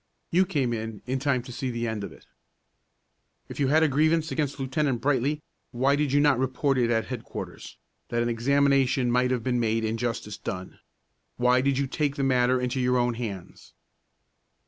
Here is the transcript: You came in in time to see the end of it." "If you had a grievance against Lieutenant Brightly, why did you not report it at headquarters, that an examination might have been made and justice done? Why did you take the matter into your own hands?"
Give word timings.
You 0.31 0.47
came 0.47 0.73
in 0.73 1.03
in 1.05 1.19
time 1.19 1.43
to 1.43 1.51
see 1.51 1.69
the 1.69 1.87
end 1.87 2.03
of 2.03 2.11
it." 2.11 2.25
"If 3.49 3.59
you 3.59 3.67
had 3.67 3.83
a 3.83 3.87
grievance 3.87 4.31
against 4.31 4.59
Lieutenant 4.59 4.99
Brightly, 4.99 5.43
why 5.69 5.95
did 5.95 6.11
you 6.11 6.19
not 6.19 6.39
report 6.39 6.79
it 6.79 6.89
at 6.89 7.05
headquarters, 7.09 7.77
that 8.09 8.23
an 8.23 8.27
examination 8.27 9.11
might 9.11 9.29
have 9.29 9.43
been 9.43 9.59
made 9.59 9.85
and 9.85 9.99
justice 9.99 10.39
done? 10.39 10.79
Why 11.37 11.61
did 11.61 11.77
you 11.77 11.85
take 11.85 12.15
the 12.15 12.23
matter 12.23 12.59
into 12.59 12.79
your 12.81 12.97
own 12.97 13.13
hands?" 13.13 13.73